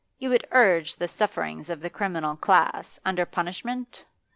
You 0.17 0.29
would 0.29 0.47
urge 0.49 0.95
the 0.95 1.07
sufferings 1.07 1.69
of 1.69 1.79
the 1.79 1.89
criminal 1.91 2.35
class 2.35 2.99
under 3.05 3.23
punishment? 3.23 4.03